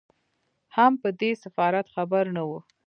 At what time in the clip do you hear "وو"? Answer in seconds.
2.47-2.59